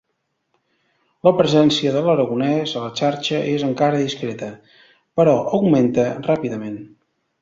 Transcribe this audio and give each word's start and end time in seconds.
La 1.27 1.33
presència 1.41 1.91
de 1.97 2.01
l'aragonès 2.07 2.73
a 2.79 2.81
la 2.85 2.89
xarxa 3.01 3.43
és 3.51 3.67
encara 3.67 4.01
discreta, 4.05 4.49
però 5.21 5.37
augmenta 5.59 6.07
ràpidament. 6.31 6.83